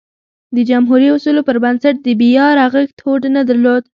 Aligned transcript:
د 0.55 0.57
جمهوري 0.69 1.07
اصولو 1.15 1.41
پربنسټ 1.49 1.95
د 2.01 2.07
بیا 2.21 2.45
رغښت 2.59 2.97
هوډ 3.05 3.21
نه 3.35 3.41
درلود. 3.49 3.83